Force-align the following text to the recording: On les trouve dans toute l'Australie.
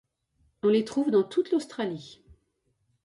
On 0.63 0.69
les 0.69 0.83
trouve 0.83 1.11
dans 1.11 1.21
toute 1.21 1.51
l'Australie. 1.51 2.23